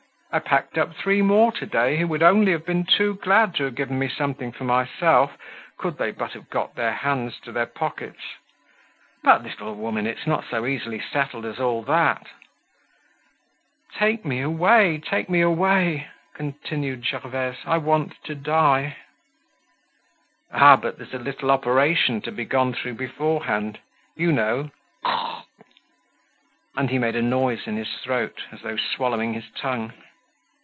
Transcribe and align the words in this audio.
"I 0.33 0.39
packed 0.39 0.77
up 0.77 0.95
three 0.95 1.21
more 1.21 1.51
to 1.51 1.65
day 1.65 1.97
who 1.97 2.07
would 2.07 2.23
only 2.23 2.53
have 2.53 2.65
been 2.65 2.85
too 2.85 3.15
glad 3.15 3.53
to 3.55 3.65
have 3.65 3.75
given 3.75 3.99
me 3.99 4.07
something 4.07 4.53
for 4.53 4.63
myself, 4.63 5.37
could 5.77 5.97
they 5.97 6.11
but 6.11 6.31
have 6.31 6.49
got 6.49 6.75
their 6.75 6.93
hands 6.93 7.37
to 7.41 7.51
their 7.51 7.65
pockets. 7.65 8.21
But, 9.23 9.43
little 9.43 9.75
woman, 9.75 10.07
it's 10.07 10.25
not 10.25 10.45
so 10.49 10.65
easily 10.65 11.01
settled 11.01 11.45
as 11.45 11.59
all 11.59 11.81
that—" 11.81 12.27
"Take 13.93 14.23
me 14.23 14.39
away, 14.39 14.99
take 14.99 15.29
me 15.29 15.41
away," 15.41 16.07
continued 16.33 17.05
Gervaise, 17.05 17.57
"I 17.65 17.77
want 17.77 18.13
to 18.23 18.33
die." 18.33 18.95
"Ah! 20.53 20.77
but 20.77 20.97
there's 20.97 21.13
a 21.13 21.19
little 21.19 21.51
operation 21.51 22.21
to 22.21 22.31
be 22.31 22.45
gone 22.45 22.71
through 22.73 22.93
beforehand—you 22.93 24.31
know, 24.31 24.71
glug!" 25.03 25.43
And 26.77 26.89
he 26.89 26.99
made 26.99 27.17
a 27.17 27.21
noise 27.21 27.67
in 27.67 27.75
his 27.75 27.93
throat, 27.97 28.39
as 28.53 28.61
though 28.61 28.77
swallowing 28.77 29.33
his 29.33 29.49
tongue. 29.57 29.91